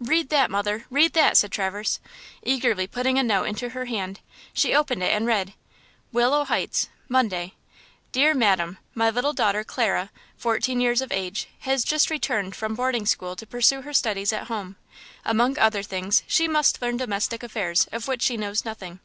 [0.00, 0.84] "Read that, mother!
[0.90, 1.98] read that!" said Traverse,
[2.42, 4.20] eagerly putting a note into her hand.
[4.52, 5.54] She opened it and read:
[6.12, 7.54] WILLOW HEIGHTS–Monday.
[8.12, 13.34] DEAR MADAM–My little daughter, Clara, fourteen years of age, has just returned from boarding school
[13.34, 14.76] to pursue her studies at home.
[15.24, 19.00] Among other things, she must learn domestic affairs, of which she knows nothing.